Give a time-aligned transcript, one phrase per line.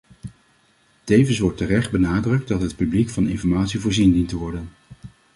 [1.03, 4.69] Tevens wordt terecht benadrukt dat het publiek van informatie voorzien dient te worden.